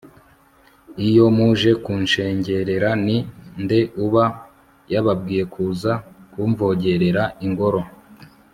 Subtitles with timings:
[1.07, 3.17] iyo muje kunshengerera, ni
[3.63, 4.23] nde uba
[4.93, 5.91] yababwiye kuza
[6.31, 7.81] kumvogerera ingoro